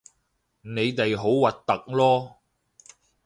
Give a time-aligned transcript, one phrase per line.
[0.63, 2.35] 你哋好核突囉